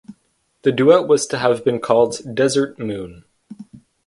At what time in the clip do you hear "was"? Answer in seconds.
1.07-1.27